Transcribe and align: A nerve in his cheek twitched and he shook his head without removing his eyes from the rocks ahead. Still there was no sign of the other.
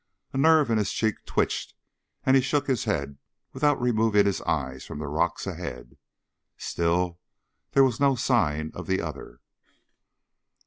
A 0.33 0.37
nerve 0.39 0.71
in 0.71 0.79
his 0.79 0.91
cheek 0.91 1.25
twitched 1.27 1.75
and 2.25 2.35
he 2.35 2.41
shook 2.41 2.65
his 2.65 2.85
head 2.85 3.19
without 3.53 3.79
removing 3.79 4.25
his 4.25 4.41
eyes 4.41 4.83
from 4.83 4.97
the 4.97 5.05
rocks 5.05 5.45
ahead. 5.45 5.95
Still 6.57 7.19
there 7.73 7.83
was 7.83 7.99
no 7.99 8.15
sign 8.15 8.71
of 8.73 8.87
the 8.87 8.99
other. 8.99 9.41